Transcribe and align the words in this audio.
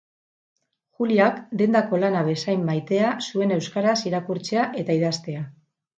Juliak 1.01 1.35
dendako 1.59 1.99
lana 2.03 2.23
bezain 2.29 2.65
maitea 2.71 3.11
zuen 3.27 3.55
euskaraz 3.59 3.97
irakurtzea 4.13 4.65
eta 4.83 4.97
idaztea. 5.03 5.45